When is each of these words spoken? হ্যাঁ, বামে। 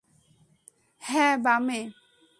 হ্যাঁ, 1.01 1.35
বামে। 1.37 1.79